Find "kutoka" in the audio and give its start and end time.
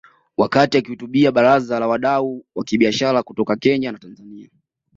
3.23-3.55